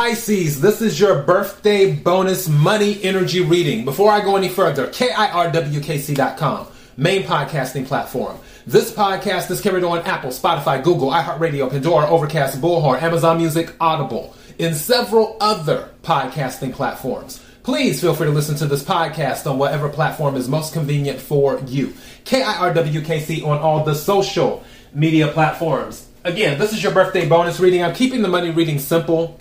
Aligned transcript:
Pisces, 0.00 0.62
this 0.62 0.80
is 0.80 0.98
your 0.98 1.24
birthday 1.24 1.94
bonus 1.94 2.48
money 2.48 2.98
energy 3.04 3.42
reading. 3.42 3.84
Before 3.84 4.10
I 4.10 4.22
go 4.22 4.34
any 4.34 4.48
further, 4.48 4.86
KIRWKC.com, 4.86 6.68
main 6.96 7.24
podcasting 7.24 7.84
platform. 7.84 8.38
This 8.66 8.90
podcast 8.90 9.50
is 9.50 9.60
carried 9.60 9.84
on 9.84 9.98
Apple, 9.98 10.30
Spotify, 10.30 10.82
Google, 10.82 11.10
iHeartRadio, 11.10 11.68
Pandora, 11.68 12.08
Overcast, 12.08 12.62
Bullhorn, 12.62 13.02
Amazon 13.02 13.36
Music, 13.36 13.74
Audible, 13.78 14.34
and 14.58 14.74
several 14.74 15.36
other 15.38 15.90
podcasting 16.02 16.72
platforms. 16.72 17.44
Please 17.62 18.00
feel 18.00 18.14
free 18.14 18.28
to 18.28 18.32
listen 18.32 18.56
to 18.56 18.66
this 18.66 18.82
podcast 18.82 19.46
on 19.46 19.58
whatever 19.58 19.90
platform 19.90 20.34
is 20.34 20.48
most 20.48 20.72
convenient 20.72 21.20
for 21.20 21.60
you. 21.66 21.88
KIRWKC 22.24 23.44
on 23.44 23.58
all 23.58 23.84
the 23.84 23.94
social 23.94 24.64
media 24.94 25.28
platforms. 25.28 26.08
Again, 26.24 26.58
this 26.58 26.72
is 26.72 26.82
your 26.82 26.94
birthday 26.94 27.28
bonus 27.28 27.60
reading. 27.60 27.84
I'm 27.84 27.94
keeping 27.94 28.22
the 28.22 28.28
money 28.28 28.48
reading 28.48 28.78
simple 28.78 29.36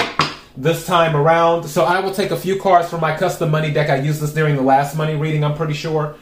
this 0.60 0.86
time 0.86 1.16
around. 1.16 1.68
So 1.70 1.86
I 1.86 2.02
will 2.02 2.14
take 2.14 2.32
a 2.32 2.38
few 2.38 2.60
cards 2.60 2.90
from 2.90 3.00
my 3.00 3.18
custom 3.18 3.50
money 3.50 3.72
deck. 3.72 3.90
I 3.90 4.02
used 4.02 4.22
this 4.22 4.34
during 4.34 4.58
the 4.58 4.62
last 4.62 4.96
money 4.96 5.16
reading, 5.16 5.44
I'm 5.44 5.56
pretty 5.56 5.74
sure. 5.74 6.18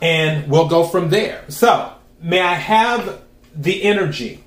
And 0.00 0.50
we'll 0.50 0.68
go 0.68 0.84
from 0.84 1.10
there. 1.10 1.44
So, 1.48 1.92
may 2.20 2.40
I 2.40 2.54
have 2.54 3.20
the 3.54 3.82
energy 3.82 4.42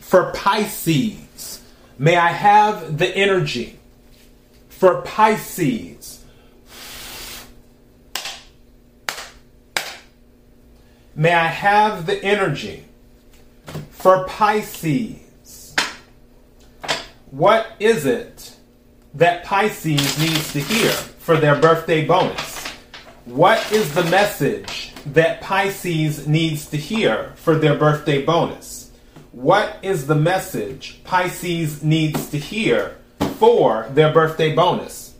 for 0.00 0.32
Pisces? 0.32 1.62
May 1.98 2.16
I 2.16 2.28
have 2.28 2.98
the 2.98 3.08
energy 3.08 3.78
for 4.68 5.00
Pisces? 5.02 6.22
May 11.16 11.32
I 11.32 11.46
have 11.46 12.06
the 12.06 12.22
energy 12.22 12.84
for 13.90 14.26
Pisces? 14.26 15.74
What 17.30 17.66
is 17.78 18.04
it 18.04 18.53
that 19.14 19.44
Pisces 19.44 20.18
needs 20.18 20.52
to 20.52 20.60
hear 20.60 20.90
for 20.90 21.36
their 21.36 21.60
birthday 21.60 22.04
bonus? 22.04 22.68
What 23.24 23.72
is 23.72 23.94
the 23.94 24.04
message 24.04 24.92
that 25.06 25.40
Pisces 25.40 26.26
needs 26.26 26.66
to 26.70 26.76
hear 26.76 27.32
for 27.36 27.56
their 27.56 27.76
birthday 27.76 28.24
bonus? 28.24 28.90
What 29.32 29.78
is 29.82 30.06
the 30.06 30.14
message 30.14 31.02
Pisces 31.04 31.82
needs 31.82 32.28
to 32.30 32.38
hear 32.38 32.96
for 33.38 33.88
their 33.90 34.12
birthday 34.12 34.54
bonus? 34.54 35.14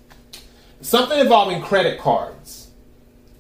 Something 0.81 1.19
involving 1.19 1.63
credit 1.63 1.99
cards. 1.99 2.71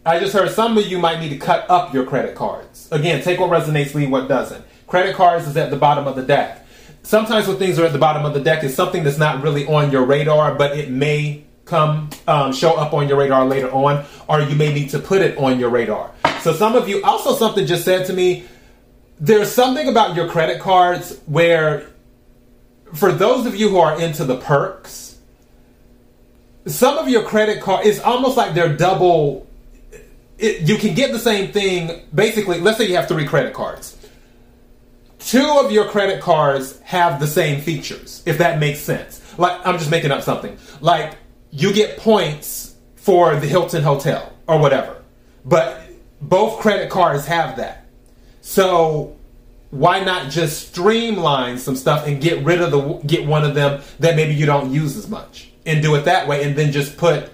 I 0.07 0.19
just 0.19 0.35
heard 0.35 0.51
some 0.51 0.79
of 0.79 0.87
you 0.87 0.99
might 0.99 1.21
need 1.21 1.31
to 1.31 1.39
cut 1.39 1.69
up 1.69 1.93
your 1.93 2.05
credit 2.05 2.35
cards. 2.35 2.89
Again, 2.93 3.23
take 3.23 3.41
what 3.41 3.51
resonates, 3.51 3.95
leave 3.95 4.11
what 4.11 4.29
doesn't. 4.29 4.65
Credit 4.87 5.15
cards 5.15 5.49
is 5.49 5.57
at 5.57 5.71
the 5.71 5.77
bottom 5.77 6.07
of 6.07 6.15
the 6.15 6.23
deck 6.23 6.64
sometimes 7.05 7.47
when 7.47 7.59
things 7.59 7.79
are 7.79 7.85
at 7.85 7.93
the 7.93 7.99
bottom 7.99 8.25
of 8.25 8.35
the 8.35 8.41
deck, 8.41 8.65
it's 8.65 8.75
something 8.75 9.05
that's 9.05 9.19
not 9.19 9.43
really 9.43 9.67
on 9.67 9.93
your 9.93 10.05
radar, 10.05 10.55
but 10.55 10.77
it 10.77 10.91
may 10.91 11.45
come 11.65 12.11
um, 12.27 12.53
show 12.53 12.75
up 12.75 12.93
on 12.93 13.09
your 13.09 13.17
radar 13.17 13.47
later 13.47 13.71
on, 13.71 14.05
or 14.29 14.41
you 14.41 14.55
may 14.57 14.73
need 14.75 14.91
to 14.91 14.99
put 14.99 15.23
it 15.23 15.39
on 15.39 15.61
your 15.61 15.71
radar. 15.71 16.11
So 16.41 16.53
some 16.53 16.75
of 16.75 16.89
you 16.89 17.03
also 17.05 17.35
something 17.35 17.67
just 17.67 17.85
said 17.85 18.07
to 18.07 18.13
me. 18.13 18.45
There's 19.21 19.51
something 19.51 19.89
about 19.89 20.17
your 20.17 20.29
credit 20.29 20.61
cards 20.61 21.21
where, 21.27 21.87
for 22.93 23.13
those 23.13 23.47
of 23.47 23.55
you 23.55 23.69
who 23.69 23.79
are 23.79 23.99
into 24.01 24.25
the 24.25 24.37
perks, 24.37 25.19
some 26.67 26.99
of 26.99 27.09
your 27.09 27.23
credit 27.23 27.63
card 27.63 27.87
it's 27.87 28.01
almost 28.01 28.37
like 28.37 28.55
they're 28.55 28.77
double. 28.77 29.47
It, 30.37 30.69
you 30.69 30.77
can 30.77 30.95
get 30.95 31.13
the 31.13 31.19
same 31.19 31.53
thing. 31.53 32.03
Basically, 32.13 32.61
let's 32.61 32.77
say 32.77 32.89
you 32.89 32.97
have 32.97 33.07
three 33.07 33.27
credit 33.27 33.55
cards 33.55 33.94
two 35.27 35.59
of 35.59 35.73
your 35.73 35.89
credit 35.89 36.21
cards 36.21 36.79
have 36.81 37.21
the 37.21 37.27
same 37.27 37.61
features, 37.61 38.23
if 38.27 38.39
that 38.39 38.59
makes 38.59 38.81
sense. 38.81 39.21
Like, 39.39 39.67
I'm 39.67 39.79
just 39.79 39.91
making 39.91 40.11
up 40.11 40.23
something. 40.23 40.57
Like, 40.81 41.17
you 41.51 41.73
get 41.73 41.99
points 41.99 42.75
for 42.97 43.37
the 43.37 43.47
Hilton 43.47 43.83
Hotel 43.83 44.33
or 44.47 44.59
whatever, 44.59 45.03
but 45.45 45.81
both 46.21 46.61
credit 46.61 46.91
cards 46.91 47.27
have 47.27 47.57
that. 47.57 47.87
So, 48.43 49.17
why 49.71 50.05
not 50.05 50.31
just 50.31 50.69
streamline 50.69 51.59
some 51.59 51.75
stuff 51.75 52.07
and 52.07 52.21
get 52.21 52.45
rid 52.45 52.61
of 52.61 52.71
the 52.71 52.81
get 53.07 53.27
one 53.27 53.43
of 53.43 53.55
them 53.55 53.83
that 53.99 54.15
maybe 54.15 54.33
you 54.33 54.47
don't 54.47 54.73
use 54.73 54.97
as 54.97 55.09
much 55.09 55.51
and 55.67 55.83
do 55.83 55.97
it 55.97 56.05
that 56.05 56.29
way 56.29 56.45
and 56.45 56.55
then 56.55 56.71
just 56.71 56.97
put 56.97 57.29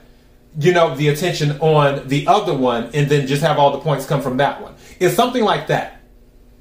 you 0.59 0.73
know 0.73 0.97
the 0.97 1.09
attention 1.09 1.61
on 1.61 2.09
the 2.09 2.27
other 2.27 2.55
one 2.56 2.89
and 2.95 3.11
then 3.11 3.27
just 3.27 3.43
have 3.43 3.59
all 3.59 3.73
the 3.73 3.81
points 3.81 4.06
come 4.06 4.23
from 4.23 4.39
that 4.39 4.62
one 4.62 4.75
it's 4.99 5.15
something 5.15 5.45
like 5.45 5.67
that 5.67 6.00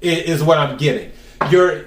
is 0.02 0.42
what 0.42 0.58
i'm 0.58 0.76
getting 0.76 1.10
you're 1.48 1.86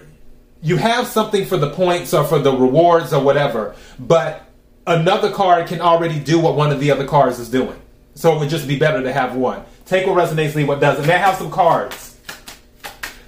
you 0.62 0.78
have 0.78 1.08
something 1.08 1.46
for 1.46 1.58
the 1.58 1.70
points 1.72 2.14
or 2.14 2.24
for 2.24 2.40
the 2.40 2.52
rewards 2.52 3.12
or 3.12 3.22
whatever, 3.22 3.76
but 4.00 4.48
another 4.88 5.30
card 5.30 5.68
can 5.68 5.82
already 5.82 6.20
do 6.20 6.40
what 6.40 6.56
one 6.56 6.72
of 6.72 6.80
the 6.80 6.90
other 6.90 7.06
cards 7.06 7.38
is 7.38 7.50
doing. 7.50 7.80
So 8.16 8.34
it 8.34 8.40
would 8.40 8.50
just 8.50 8.68
be 8.68 8.80
better 8.80 9.04
to 9.04 9.12
have 9.12 9.36
one. 9.36 9.66
Take 9.86 10.08
what 10.08 10.16
resonates, 10.16 10.56
leave 10.56 10.70
what 10.70 10.80
doesn't. 10.80 11.06
May 11.06 11.16
I 11.16 11.18
have 11.18 11.36
some 11.36 11.52
cards 11.52 12.18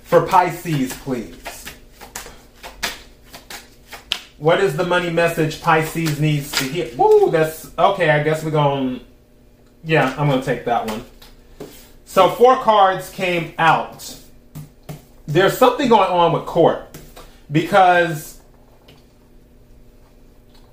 for 0.04 0.26
Pisces, 0.26 0.94
please? 0.94 1.36
What 4.38 4.62
is 4.62 4.78
the 4.78 4.86
money 4.86 5.10
message 5.10 5.62
Pisces 5.62 6.20
needs 6.22 6.52
to 6.54 6.64
hear? 6.66 6.90
Woo, 6.96 7.32
that's 7.32 7.72
okay. 7.78 8.10
I 8.10 8.24
guess 8.24 8.44
we're 8.44 8.52
going. 8.52 9.02
Yeah, 9.84 10.16
I'm 10.18 10.28
going 10.28 10.40
to 10.40 10.46
take 10.46 10.66
that 10.66 10.88
one. 10.88 11.04
So 12.06 12.30
four 12.30 12.58
cards 12.58 13.10
came 13.10 13.54
out 13.58 14.20
there's 15.28 15.58
something 15.58 15.90
going 15.90 16.10
on 16.10 16.34
with 16.34 16.46
court 16.46 16.98
because 17.52 18.40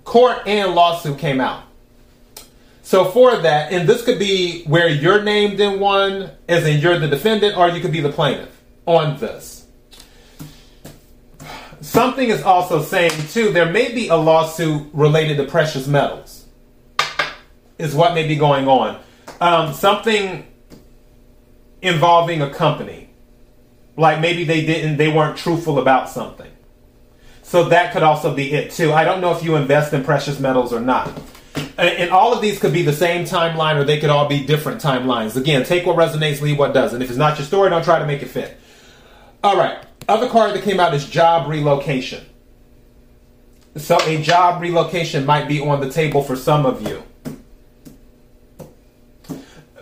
court 0.05 0.47
and 0.47 0.75
lawsuit 0.75 1.19
came 1.19 1.41
out. 1.41 1.65
So 2.83 3.07
for 3.07 3.37
that, 3.37 3.73
and 3.73 3.89
this 3.89 4.05
could 4.05 4.19
be 4.19 4.65
where 4.65 4.89
you're 4.89 5.23
named 5.23 5.61
in 5.61 5.81
one, 5.81 6.31
as 6.49 6.67
in 6.67 6.81
you're 6.81 6.99
the 6.99 7.09
defendant, 7.09 7.57
or 7.57 7.69
you 7.71 7.81
could 7.81 7.93
be 7.93 8.01
the 8.01 8.13
plaintiff 8.13 8.61
on 8.85 9.19
this. 9.19 9.67
Something 11.81 12.29
is 12.29 12.43
also 12.43 12.83
saying 12.83 13.13
too, 13.29 13.53
there 13.53 13.71
may 13.71 13.95
be 13.95 14.09
a 14.09 14.17
lawsuit 14.17 14.89
related 14.93 15.37
to 15.39 15.45
precious 15.45 15.87
metals. 15.87 16.45
Is 17.79 17.95
what 17.95 18.15
may 18.15 18.29
be 18.29 18.37
going 18.37 18.69
on. 18.69 19.01
Um, 19.41 19.73
something 19.73 20.47
involving 21.81 22.43
a 22.43 22.51
company 22.51 23.02
like 23.97 24.21
maybe 24.21 24.45
they 24.45 24.65
didn't, 24.65 24.97
they 24.97 25.09
weren't 25.09 25.37
truthful 25.37 25.79
about 25.79 26.09
something. 26.09 26.51
So 27.43 27.69
that 27.69 27.93
could 27.93 28.03
also 28.03 28.35
be 28.35 28.53
it 28.53 28.71
too. 28.71 28.93
I 28.93 29.05
don't 29.05 29.21
know 29.21 29.37
if 29.37 29.43
you 29.45 29.57
invest 29.57 29.93
in 29.93 30.05
precious 30.05 30.41
metals 30.41 30.73
or 30.73 30.81
not. 30.81 31.13
And 31.77 32.11
all 32.11 32.33
of 32.33 32.41
these 32.41 32.59
could 32.59 32.73
be 32.73 32.83
the 32.83 32.93
same 32.93 33.25
timeline 33.25 33.77
or 33.77 33.85
they 33.85 33.99
could 33.99 34.11
all 34.11 34.29
be 34.29 34.45
different 34.45 34.81
timelines. 34.81 35.37
Again, 35.37 35.65
take 35.65 35.85
what 35.85 35.97
resonates, 35.97 36.41
leave 36.41 36.59
what 36.59 36.73
doesn't. 36.73 37.03
If 37.03 37.11
it's 37.11 37.19
not 37.19 37.39
your 37.39 37.47
story, 37.47 37.71
don't 37.71 37.85
try 37.85 37.99
to 37.99 38.07
make 38.07 38.23
it 38.23 38.29
fit. 38.29 38.59
All 39.45 39.57
right. 39.57 39.85
Other 40.09 40.29
card 40.29 40.55
that 40.55 40.63
came 40.63 40.81
out 40.81 40.95
is 40.95 41.07
job 41.07 41.49
relocation. 41.49 42.25
So 43.77 43.99
a 44.07 44.23
job 44.23 44.61
relocation 44.61 45.25
might 45.25 45.49
be 45.49 45.61
on 45.61 45.81
the 45.81 45.91
table 45.91 46.23
for 46.23 46.37
some 46.37 46.67
of 46.67 46.87
you. 46.87 47.03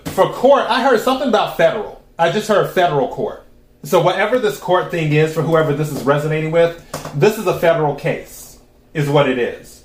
For 0.06 0.32
court, 0.32 0.64
I 0.68 0.82
heard 0.82 1.00
something 1.00 1.28
about 1.28 1.56
federal. 1.56 2.02
I 2.18 2.30
just 2.30 2.48
heard 2.48 2.70
federal 2.70 3.08
court. 3.08 3.46
So 3.82 4.02
whatever 4.02 4.38
this 4.38 4.58
court 4.58 4.90
thing 4.90 5.12
is 5.12 5.34
for 5.34 5.42
whoever 5.42 5.72
this 5.72 5.90
is 5.90 6.02
resonating 6.02 6.50
with, 6.50 6.86
this 7.14 7.38
is 7.38 7.46
a 7.46 7.58
federal 7.58 7.94
case, 7.94 8.58
is 8.92 9.08
what 9.08 9.28
it 9.28 9.38
is. 9.38 9.84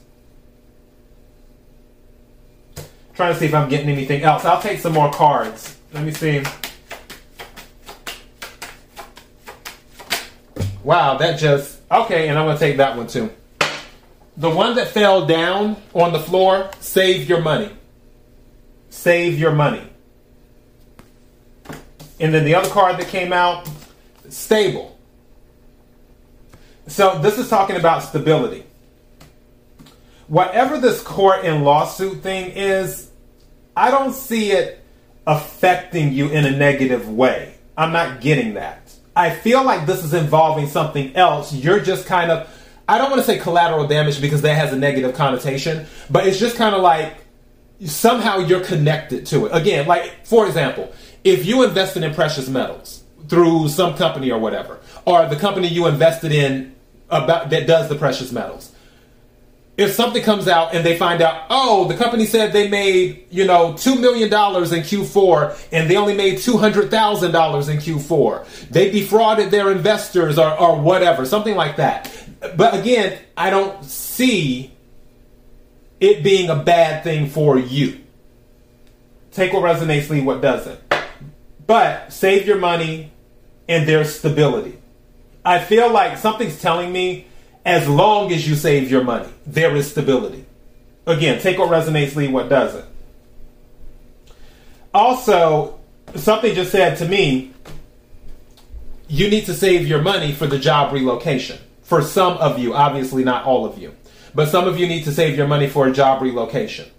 Trying 3.13 3.33
to 3.33 3.39
see 3.39 3.45
if 3.45 3.53
I'm 3.53 3.69
getting 3.69 3.89
anything 3.89 4.23
else. 4.23 4.43
I'll 4.43 4.61
take 4.61 4.79
some 4.79 4.93
more 4.93 5.11
cards. 5.11 5.77
Let 5.93 6.03
me 6.03 6.11
see. 6.11 6.43
Wow, 10.83 11.17
that 11.17 11.39
just 11.39 11.79
okay, 11.89 12.27
and 12.27 12.37
I'm 12.37 12.45
gonna 12.45 12.59
take 12.59 12.77
that 12.77 12.97
one 12.97 13.07
too. 13.07 13.31
The 14.37 14.49
one 14.49 14.75
that 14.75 14.89
fell 14.89 15.25
down 15.25 15.77
on 15.93 16.11
the 16.11 16.19
floor, 16.19 16.69
save 16.81 17.29
your 17.29 17.41
money. 17.41 17.71
Save 18.89 19.39
your 19.39 19.51
money. 19.51 19.89
And 22.19 22.33
then 22.33 22.43
the 22.43 22.55
other 22.55 22.69
card 22.69 22.97
that 22.97 23.07
came 23.07 23.31
out, 23.31 23.67
stable. 24.29 24.97
So 26.87 27.19
this 27.19 27.39
is 27.39 27.49
talking 27.49 27.75
about 27.75 28.03
stability. 28.03 28.63
Whatever 30.27 30.79
this 30.79 31.01
court 31.01 31.45
and 31.45 31.63
lawsuit 31.63 32.21
thing 32.21 32.51
is, 32.51 33.09
I 33.75 33.91
don't 33.91 34.13
see 34.13 34.51
it 34.51 34.83
affecting 35.27 36.13
you 36.13 36.29
in 36.29 36.45
a 36.45 36.51
negative 36.51 37.09
way. 37.09 37.55
I'm 37.77 37.91
not 37.91 38.21
getting 38.21 38.53
that. 38.55 38.93
I 39.15 39.29
feel 39.31 39.63
like 39.63 39.85
this 39.85 40.03
is 40.03 40.13
involving 40.13 40.67
something 40.67 41.15
else. 41.15 41.53
You're 41.53 41.79
just 41.79 42.05
kind 42.05 42.31
of, 42.31 42.49
I 42.87 42.97
don't 42.97 43.09
want 43.09 43.21
to 43.21 43.25
say 43.25 43.39
collateral 43.39 43.87
damage 43.87 44.21
because 44.21 44.41
that 44.41 44.55
has 44.55 44.73
a 44.73 44.75
negative 44.75 45.15
connotation, 45.15 45.87
but 46.09 46.27
it's 46.27 46.39
just 46.39 46.55
kind 46.57 46.75
of 46.75 46.81
like 46.81 47.15
somehow 47.85 48.39
you're 48.39 48.63
connected 48.63 49.25
to 49.27 49.45
it. 49.45 49.49
Again, 49.53 49.87
like, 49.87 50.25
for 50.25 50.45
example, 50.45 50.93
if 51.23 51.45
you 51.45 51.63
invested 51.63 52.03
in 52.03 52.13
precious 52.13 52.47
metals, 52.47 53.03
through 53.27 53.69
some 53.69 53.95
company 53.95 54.31
or 54.31 54.39
whatever, 54.39 54.79
or 55.05 55.27
the 55.27 55.35
company 55.35 55.67
you 55.67 55.87
invested 55.87 56.31
in 56.31 56.75
about 57.09 57.49
that 57.49 57.67
does 57.67 57.89
the 57.89 57.95
precious 57.95 58.31
metals. 58.31 58.71
if 59.77 59.91
something 59.91 60.23
comes 60.23 60.47
out 60.47 60.73
and 60.73 60.85
they 60.85 60.97
find 60.97 61.21
out, 61.21 61.43
oh, 61.49 61.85
the 61.87 61.97
company 61.97 62.25
said 62.25 62.53
they 62.53 62.69
made, 62.69 63.25
you 63.29 63.45
know, 63.45 63.73
$2 63.73 63.99
million 63.99 64.27
in 64.27 64.29
Q4 64.31 65.67
and 65.73 65.89
they 65.89 65.97
only 65.97 66.15
made 66.15 66.35
$200,000 66.35 67.69
in 67.69 67.77
Q4. 67.77 68.69
They 68.69 68.89
defrauded 68.89 69.51
their 69.51 69.71
investors 69.71 70.37
or, 70.37 70.49
or 70.57 70.79
whatever, 70.79 71.25
something 71.25 71.55
like 71.55 71.75
that. 71.75 72.09
But 72.55 72.73
again, 72.73 73.19
I 73.35 73.49
don't 73.49 73.83
see 73.83 74.71
it 75.99 76.23
being 76.23 76.49
a 76.49 76.55
bad 76.55 77.03
thing 77.03 77.27
for 77.27 77.57
you. 77.57 77.99
Take 79.31 79.51
what 79.51 79.63
resonates, 79.63 80.09
leave 80.09 80.23
what 80.23 80.41
doesn't. 80.41 80.79
But 81.67 82.13
save 82.13 82.47
your 82.47 82.59
money 82.59 83.11
and 83.67 83.87
there's 83.87 84.17
stability. 84.17 84.77
I 85.43 85.59
feel 85.59 85.91
like 85.91 86.17
something's 86.17 86.59
telling 86.61 86.91
me 86.91 87.27
as 87.65 87.87
long 87.87 88.31
as 88.31 88.47
you 88.47 88.55
save 88.55 88.89
your 88.91 89.03
money, 89.03 89.29
there 89.45 89.75
is 89.75 89.89
stability. 89.89 90.45
Again, 91.07 91.39
take 91.41 91.57
what 91.57 91.69
resonates, 91.69 92.15
leave 92.15 92.31
what 92.31 92.49
doesn't. 92.49 92.85
Also, 94.93 95.79
something 96.15 96.53
just 96.55 96.71
said 96.71 96.97
to 96.97 97.07
me, 97.07 97.51
you 99.07 99.29
need 99.29 99.45
to 99.45 99.53
save 99.53 99.87
your 99.87 100.01
money 100.01 100.31
for 100.31 100.47
the 100.47 100.57
job 100.57 100.93
relocation. 100.93 101.59
For 101.83 102.01
some 102.01 102.37
of 102.37 102.57
you, 102.57 102.73
obviously 102.73 103.23
not 103.23 103.45
all 103.45 103.65
of 103.65 103.77
you, 103.77 103.93
but 104.33 104.49
some 104.49 104.67
of 104.67 104.79
you 104.79 104.87
need 104.87 105.03
to 105.03 105.11
save 105.11 105.37
your 105.37 105.47
money 105.47 105.67
for 105.67 105.87
a 105.87 105.91
job 105.91 106.21
relocation. 106.21 106.89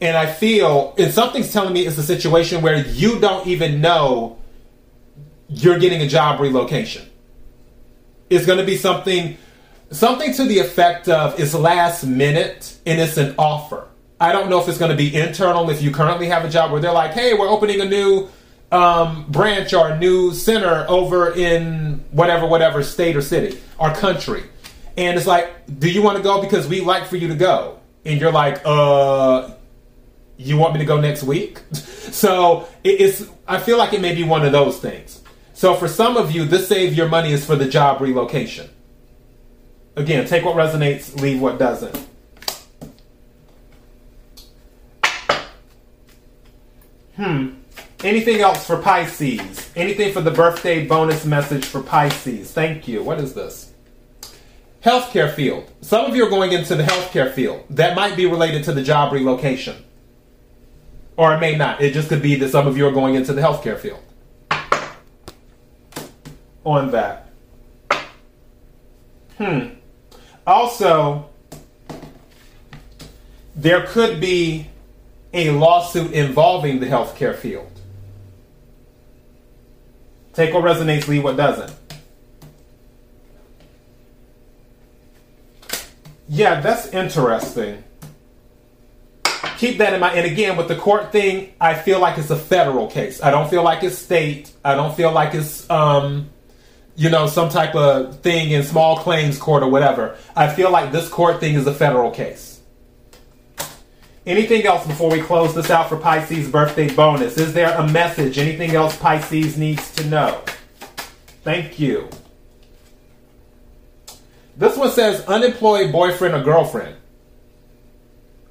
And 0.00 0.16
I 0.16 0.26
feel, 0.26 0.94
and 0.98 1.12
something's 1.12 1.52
telling 1.52 1.72
me 1.72 1.86
it's 1.86 1.98
a 1.98 2.02
situation 2.02 2.62
where 2.62 2.86
you 2.86 3.20
don't 3.20 3.46
even 3.46 3.80
know 3.80 4.38
you're 5.48 5.78
getting 5.78 6.00
a 6.02 6.08
job 6.08 6.40
relocation 6.40 7.06
It's 8.30 8.46
going 8.46 8.58
to 8.58 8.64
be 8.64 8.76
something 8.76 9.36
something 9.90 10.34
to 10.34 10.44
the 10.44 10.58
effect 10.58 11.08
of 11.08 11.38
it's 11.38 11.54
last 11.54 12.04
minute 12.04 12.76
and 12.84 13.00
it's 13.00 13.16
an 13.16 13.34
offer. 13.38 13.86
I 14.20 14.32
don't 14.32 14.48
know 14.48 14.60
if 14.60 14.68
it's 14.68 14.78
going 14.78 14.90
to 14.90 14.96
be 14.96 15.14
internal 15.14 15.68
if 15.70 15.82
you 15.82 15.90
currently 15.90 16.28
have 16.28 16.44
a 16.44 16.48
job 16.48 16.72
where 16.72 16.80
they're 16.80 16.92
like, 16.92 17.12
"Hey, 17.12 17.34
we're 17.34 17.48
opening 17.48 17.80
a 17.80 17.84
new 17.84 18.28
um, 18.72 19.26
branch 19.28 19.74
or 19.74 19.90
a 19.90 19.98
new 19.98 20.32
center 20.32 20.86
over 20.88 21.32
in 21.32 22.04
whatever 22.10 22.46
whatever 22.46 22.82
state 22.82 23.16
or 23.16 23.22
city 23.22 23.58
or 23.78 23.92
country." 23.94 24.44
And 24.96 25.16
it's 25.16 25.26
like, 25.26 25.50
"Do 25.78 25.90
you 25.90 26.02
want 26.02 26.16
to 26.16 26.22
go 26.22 26.40
because 26.40 26.66
we'd 26.66 26.84
like 26.84 27.06
for 27.06 27.16
you 27.16 27.28
to 27.28 27.34
go?" 27.34 27.80
And 28.04 28.20
you're 28.20 28.32
like, 28.32 28.62
"Uh, 28.64 29.50
you 30.36 30.56
want 30.56 30.74
me 30.74 30.78
to 30.78 30.86
go 30.86 31.00
next 31.00 31.24
week?" 31.24 31.60
so 31.72 32.68
it's 32.82 33.26
I 33.46 33.58
feel 33.58 33.78
like 33.78 33.92
it 33.92 34.00
may 34.00 34.14
be 34.14 34.24
one 34.24 34.46
of 34.46 34.52
those 34.52 34.78
things. 34.78 35.23
So 35.54 35.76
for 35.76 35.86
some 35.86 36.16
of 36.16 36.32
you, 36.32 36.44
this 36.44 36.68
save 36.68 36.94
your 36.94 37.08
money 37.08 37.32
is 37.32 37.46
for 37.46 37.54
the 37.54 37.68
job 37.68 38.00
relocation. 38.00 38.68
Again, 39.94 40.26
take 40.26 40.44
what 40.44 40.56
resonates, 40.56 41.18
leave 41.20 41.40
what 41.40 41.58
doesn't. 41.58 41.96
Hmm. 47.14 47.50
Anything 48.02 48.40
else 48.40 48.66
for 48.66 48.82
Pisces? 48.82 49.70
Anything 49.76 50.12
for 50.12 50.20
the 50.20 50.32
birthday 50.32 50.84
bonus 50.84 51.24
message 51.24 51.64
for 51.64 51.80
Pisces? 51.80 52.50
Thank 52.50 52.88
you. 52.88 53.04
What 53.04 53.20
is 53.20 53.34
this? 53.34 53.72
Healthcare 54.82 55.32
field. 55.32 55.70
Some 55.80 56.04
of 56.04 56.16
you 56.16 56.26
are 56.26 56.30
going 56.30 56.52
into 56.52 56.74
the 56.74 56.82
healthcare 56.82 57.32
field. 57.32 57.64
That 57.70 57.94
might 57.94 58.16
be 58.16 58.26
related 58.26 58.64
to 58.64 58.72
the 58.72 58.82
job 58.82 59.12
relocation. 59.12 59.84
Or 61.16 61.32
it 61.32 61.38
may 61.38 61.56
not. 61.56 61.80
It 61.80 61.92
just 61.92 62.08
could 62.08 62.20
be 62.20 62.34
that 62.34 62.50
some 62.50 62.66
of 62.66 62.76
you 62.76 62.88
are 62.88 62.92
going 62.92 63.14
into 63.14 63.32
the 63.32 63.40
healthcare 63.40 63.78
field 63.78 64.00
on 66.64 66.90
that. 66.92 67.28
Hmm. 69.38 69.68
Also, 70.46 71.28
there 73.56 73.86
could 73.86 74.20
be 74.20 74.68
a 75.32 75.50
lawsuit 75.50 76.12
involving 76.12 76.80
the 76.80 76.86
healthcare 76.86 77.34
field. 77.34 77.70
Take 80.32 80.52
what 80.52 80.64
resonates, 80.64 81.06
leave 81.06 81.24
what 81.24 81.36
doesn't. 81.36 81.72
Yeah, 86.28 86.60
that's 86.60 86.88
interesting. 86.88 87.84
Keep 89.58 89.78
that 89.78 89.94
in 89.94 90.00
mind. 90.00 90.18
And 90.18 90.26
again, 90.26 90.56
with 90.56 90.68
the 90.68 90.76
court 90.76 91.12
thing, 91.12 91.52
I 91.60 91.74
feel 91.74 92.00
like 92.00 92.18
it's 92.18 92.30
a 92.30 92.36
federal 92.36 92.88
case. 92.88 93.22
I 93.22 93.30
don't 93.30 93.48
feel 93.48 93.62
like 93.62 93.84
it's 93.84 93.96
state. 93.96 94.50
I 94.64 94.74
don't 94.74 94.96
feel 94.96 95.12
like 95.12 95.34
it's 95.34 95.68
um, 95.70 96.30
you 96.96 97.10
know, 97.10 97.26
some 97.26 97.48
type 97.48 97.74
of 97.74 98.20
thing 98.20 98.50
in 98.50 98.62
small 98.62 98.98
claims 98.98 99.38
court 99.38 99.62
or 99.62 99.68
whatever. 99.68 100.16
I 100.36 100.52
feel 100.52 100.70
like 100.70 100.92
this 100.92 101.08
court 101.08 101.40
thing 101.40 101.54
is 101.54 101.66
a 101.66 101.74
federal 101.74 102.10
case. 102.10 102.60
Anything 104.26 104.64
else 104.64 104.86
before 104.86 105.10
we 105.10 105.20
close 105.20 105.54
this 105.54 105.70
out 105.70 105.88
for 105.88 105.96
Pisces 105.96 106.48
birthday 106.48 106.92
bonus? 106.94 107.36
Is 107.36 107.52
there 107.52 107.76
a 107.76 107.86
message? 107.90 108.38
Anything 108.38 108.70
else 108.70 108.96
Pisces 108.96 109.58
needs 109.58 109.92
to 109.96 110.06
know? 110.06 110.42
Thank 111.42 111.78
you. 111.78 112.08
This 114.56 114.76
one 114.76 114.90
says 114.90 115.24
unemployed 115.26 115.92
boyfriend 115.92 116.34
or 116.34 116.42
girlfriend. 116.42 116.96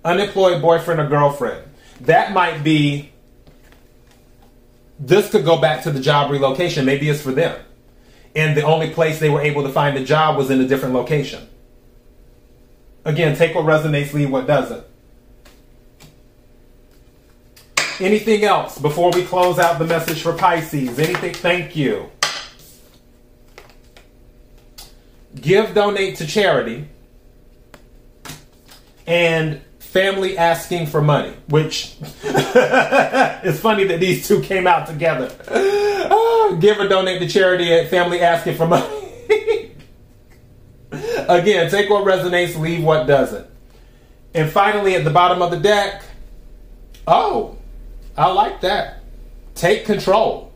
Unemployed 0.06 0.62
boyfriend 0.62 1.00
or 1.00 1.08
girlfriend. 1.08 1.66
That 2.02 2.34
might 2.34 2.62
be, 2.62 3.12
this 5.00 5.32
could 5.32 5.46
go 5.46 5.60
back 5.60 5.84
to 5.84 5.92
the 5.92 6.00
job 6.00 6.30
relocation. 6.30 6.86
Maybe 6.86 7.10
it's 7.10 7.22
for 7.22 7.32
them 7.32 7.58
and 8.36 8.58
the 8.58 8.64
only 8.64 8.90
place 8.90 9.20
they 9.20 9.30
were 9.30 9.42
able 9.42 9.64
to 9.64 9.70
find 9.70 9.98
a 9.98 10.04
job 10.04 10.38
was 10.38 10.50
in 10.50 10.60
a 10.60 10.68
different 10.68 10.94
location. 10.94 11.48
Again, 13.06 13.36
take 13.36 13.54
what 13.54 13.66
resonates, 13.66 14.14
leave 14.14 14.32
what 14.32 14.48
doesn't. 14.48 14.86
Anything 18.00 18.44
else 18.44 18.80
before 18.80 19.12
we 19.12 19.24
close 19.24 19.60
out 19.60 19.78
the 19.78 19.86
message 19.86 20.22
for 20.22 20.34
Pisces? 20.34 20.98
Anything? 20.98 21.34
Thank 21.34 21.76
you. 21.76 22.10
Give, 25.36 25.74
donate 25.74 26.18
to 26.18 26.28
charity, 26.28 26.88
and 29.06 29.62
family 29.80 30.38
asking 30.38 30.88
for 30.88 31.02
money, 31.02 31.34
which 31.48 31.96
it's 32.24 33.60
funny 33.60 33.84
that 33.86 34.00
these 34.00 34.28
two 34.28 34.42
came 34.42 34.66
out 34.66 34.88
together. 34.88 35.28
Oh, 36.10 36.58
give 36.62 36.80
or 36.80 36.88
donate 36.88 37.22
to 37.22 37.28
charity, 37.28 37.86
family 37.88 38.22
asking 38.22 38.56
for 38.56 38.68
money. 38.68 38.86
Again, 40.92 41.70
take 41.72 41.90
what 41.90 42.06
resonates, 42.06 42.60
leave 42.60 42.84
what 42.84 43.08
doesn't. 43.08 43.48
And 44.34 44.50
finally, 44.50 44.96
at 44.96 45.04
the 45.04 45.10
bottom 45.10 45.42
of 45.42 45.52
the 45.52 45.60
deck, 45.60 46.04
oh, 47.08 47.58
I 48.18 48.32
like 48.32 48.62
that. 48.62 49.04
Take 49.56 49.86
control. 49.86 50.52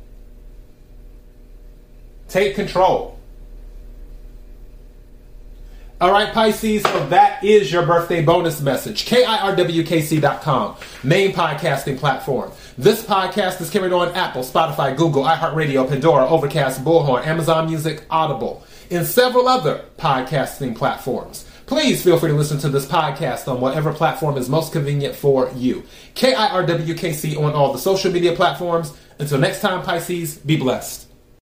Take 2.27 2.55
control. 2.55 3.16
All 5.99 6.11
right, 6.11 6.31
Pisces, 6.31 6.83
so 6.83 7.07
that 7.07 7.43
is 7.43 7.71
your 7.71 7.83
birthday 7.83 8.23
bonus 8.23 8.61
message. 8.61 9.07
KIRWKC.com, 9.07 10.75
main 11.03 11.33
podcasting 11.33 11.97
platform. 11.97 12.51
This 12.77 13.03
podcast 13.03 13.59
is 13.61 13.71
carried 13.71 13.91
on 13.91 14.13
Apple, 14.13 14.43
Spotify, 14.43 14.95
Google, 14.95 15.23
iHeartRadio, 15.23 15.89
Pandora, 15.89 16.27
Overcast, 16.27 16.85
Bullhorn, 16.85 17.25
Amazon 17.25 17.65
Music, 17.65 18.03
Audible, 18.11 18.63
and 18.91 19.07
several 19.07 19.47
other 19.47 19.85
podcasting 19.97 20.75
platforms. 20.77 21.49
Please 21.65 22.03
feel 22.03 22.19
free 22.19 22.29
to 22.29 22.37
listen 22.37 22.59
to 22.59 22.69
this 22.69 22.85
podcast 22.85 23.51
on 23.51 23.59
whatever 23.59 23.91
platform 23.91 24.37
is 24.37 24.49
most 24.49 24.73
convenient 24.73 25.15
for 25.15 25.51
you. 25.55 25.81
KIRWKC 26.13 27.39
on 27.39 27.53
all 27.53 27.73
the 27.73 27.79
social 27.79 28.11
media 28.11 28.35
platforms. 28.35 28.95
Until 29.17 29.39
next 29.39 29.61
time, 29.61 29.81
Pisces, 29.81 30.37
be 30.37 30.57
blessed. 30.57 31.06